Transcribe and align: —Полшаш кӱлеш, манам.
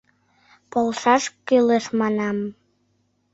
—Полшаш 0.71 1.23
кӱлеш, 1.47 1.85
манам. 1.99 2.37